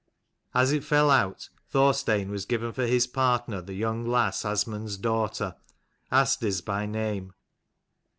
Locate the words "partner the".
3.05-3.75